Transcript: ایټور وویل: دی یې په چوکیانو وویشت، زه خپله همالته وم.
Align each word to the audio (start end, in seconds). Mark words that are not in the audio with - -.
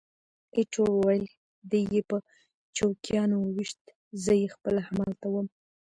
ایټور 0.57 0.89
وویل: 0.93 1.25
دی 1.69 1.81
یې 1.93 2.01
په 2.09 2.17
چوکیانو 2.75 3.35
وویشت، 3.41 3.79
زه 4.23 4.31
خپله 4.53 4.81
همالته 4.87 5.27
وم. 5.29 5.47